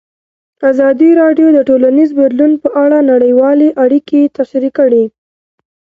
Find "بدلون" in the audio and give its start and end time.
2.19-2.51